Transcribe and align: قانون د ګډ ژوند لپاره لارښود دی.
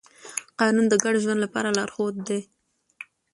قانون 0.59 0.85
د 0.89 0.93
ګډ 1.03 1.13
ژوند 1.23 1.39
لپاره 1.45 1.69
لارښود 1.77 2.15
دی. 2.27 2.41